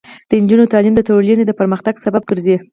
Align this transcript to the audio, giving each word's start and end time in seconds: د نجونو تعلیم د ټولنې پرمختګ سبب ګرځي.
د 0.29 0.31
نجونو 0.43 0.71
تعلیم 0.73 0.93
د 0.95 1.01
ټولنې 1.07 1.55
پرمختګ 1.59 1.93
سبب 2.05 2.21
ګرځي. 2.29 2.55